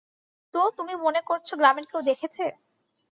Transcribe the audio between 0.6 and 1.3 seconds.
তুমি মনে